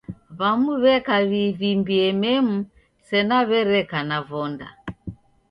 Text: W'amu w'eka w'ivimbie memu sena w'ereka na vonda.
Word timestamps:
W'amu 0.39 0.73
w'eka 0.83 1.15
w'ivimbie 1.29 2.05
memu 2.21 2.57
sena 3.07 3.37
w'ereka 3.47 3.99
na 4.09 4.17
vonda. 4.27 4.67